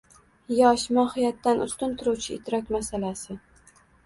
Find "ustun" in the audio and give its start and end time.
1.67-1.93